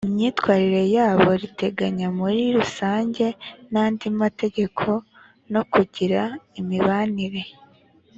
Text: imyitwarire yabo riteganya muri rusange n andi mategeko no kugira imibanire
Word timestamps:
imyitwarire 0.07 0.83
yabo 0.95 1.29
riteganya 1.41 2.07
muri 2.19 2.41
rusange 2.57 3.25
n 3.71 3.73
andi 3.83 4.07
mategeko 4.21 4.87
no 5.53 5.61
kugira 5.73 6.21
imibanire 6.59 7.43